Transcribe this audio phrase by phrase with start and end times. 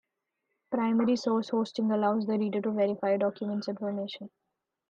[0.71, 4.31] Primary-source hosting allows the reader to verify a document's information.